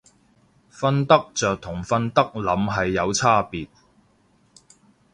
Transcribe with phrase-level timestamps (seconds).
[0.73, 2.41] 瞓得着同瞓得稔
[2.73, 3.67] 係有差別